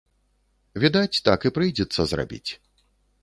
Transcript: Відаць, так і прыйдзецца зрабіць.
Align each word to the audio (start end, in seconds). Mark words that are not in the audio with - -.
Відаць, 0.83 1.21
так 1.29 1.39
і 1.49 1.53
прыйдзецца 1.57 2.01
зрабіць. 2.13 2.51